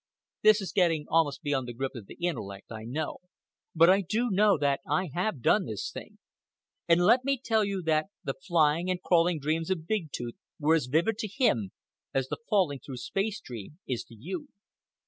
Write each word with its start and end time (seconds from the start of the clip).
This 0.41 0.61
is 0.61 0.71
getting 0.71 1.05
almost 1.09 1.43
beyond 1.43 1.67
the 1.67 1.75
grip 1.75 1.91
of 1.93 2.07
the 2.07 2.15
intellect, 2.15 2.71
I 2.71 2.85
know; 2.85 3.17
but 3.75 3.87
I 3.87 4.01
do 4.01 4.31
know 4.31 4.57
that 4.57 4.79
I 4.89 5.11
have 5.13 5.43
done 5.43 5.67
this 5.67 5.91
thing. 5.91 6.17
And 6.87 7.05
let 7.05 7.23
me 7.23 7.39
tell 7.39 7.63
you 7.63 7.83
that 7.83 8.07
the 8.23 8.33
flying 8.33 8.89
and 8.89 8.99
crawling 8.99 9.39
dreams 9.39 9.69
of 9.69 9.85
Big 9.85 10.11
Tooth 10.11 10.39
were 10.57 10.73
as 10.73 10.87
vivid 10.87 11.19
to 11.19 11.27
him 11.27 11.71
as 12.15 12.29
the 12.29 12.37
falling 12.49 12.79
through 12.79 12.97
space 12.97 13.39
dream 13.39 13.77
is 13.85 14.03
to 14.05 14.15
you. 14.15 14.47